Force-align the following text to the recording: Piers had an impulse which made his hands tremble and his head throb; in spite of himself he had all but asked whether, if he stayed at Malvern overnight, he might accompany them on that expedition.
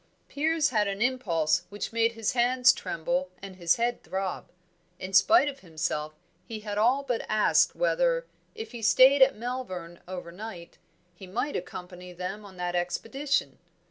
Piers 0.29 0.69
had 0.71 0.87
an 0.87 0.99
impulse 0.99 1.67
which 1.69 1.93
made 1.93 2.13
his 2.13 2.31
hands 2.33 2.73
tremble 2.73 3.29
and 3.39 3.57
his 3.57 3.75
head 3.75 4.01
throb; 4.01 4.49
in 4.97 5.13
spite 5.13 5.47
of 5.47 5.59
himself 5.59 6.15
he 6.43 6.61
had 6.61 6.75
all 6.75 7.03
but 7.03 7.23
asked 7.29 7.75
whether, 7.75 8.25
if 8.55 8.71
he 8.71 8.81
stayed 8.81 9.21
at 9.21 9.37
Malvern 9.37 9.99
overnight, 10.07 10.79
he 11.13 11.27
might 11.27 11.55
accompany 11.55 12.13
them 12.13 12.43
on 12.43 12.57
that 12.57 12.73
expedition. 12.75 13.59